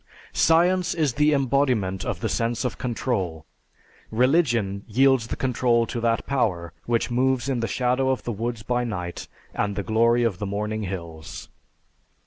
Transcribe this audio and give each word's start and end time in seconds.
Science 0.33 0.95
is 0.95 1.13
the 1.13 1.31
embodiment 1.31 2.03
of 2.03 2.21
the 2.21 2.27
sense 2.27 2.65
of 2.65 2.79
control, 2.79 3.45
religion 4.09 4.83
yields 4.87 5.27
the 5.27 5.35
control 5.35 5.85
to 5.85 6.01
that 6.01 6.25
power 6.25 6.73
which 6.87 7.11
moves 7.11 7.47
in 7.47 7.59
the 7.59 7.67
shadow 7.67 8.09
of 8.09 8.23
the 8.23 8.31
woods 8.31 8.63
by 8.63 8.83
night, 8.83 9.27
and 9.53 9.75
the 9.75 9.83
glory 9.83 10.23
of 10.23 10.39
the 10.39 10.47
morning 10.47 10.81
hills.... 10.81 11.49